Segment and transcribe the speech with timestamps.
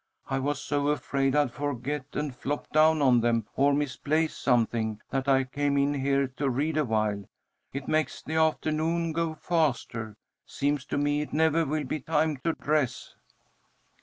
[0.27, 5.27] I was so afraid I'd forget and flop down on them, or misplace something, that
[5.27, 7.25] I came in here to read awhile.
[7.71, 10.17] It makes the afternoon go faster.
[10.43, 13.13] Seems to me it never will be time to dress."